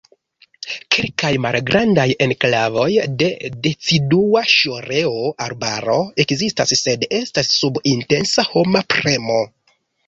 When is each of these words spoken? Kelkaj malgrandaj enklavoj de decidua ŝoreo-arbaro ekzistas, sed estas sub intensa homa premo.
Kelkaj 0.95 1.29
malgrandaj 1.45 2.05
enklavoj 2.27 2.87
de 3.19 3.29
decidua 3.67 4.43
ŝoreo-arbaro 4.55 6.01
ekzistas, 6.27 6.75
sed 6.83 7.09
estas 7.23 7.57
sub 7.61 7.83
intensa 7.97 8.51
homa 8.55 8.85
premo. 8.99 9.43